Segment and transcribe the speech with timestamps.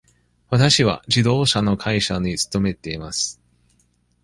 [0.49, 3.39] わたしは自動車の会社に勤めています。